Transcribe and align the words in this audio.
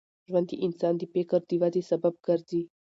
ژوند 0.27 0.47
د 0.49 0.53
انسان 0.65 0.93
د 0.97 1.03
فکر 1.13 1.39
د 1.45 1.51
ودې 1.61 1.81
سبب 1.91 2.13
ګرځي. 2.25 2.63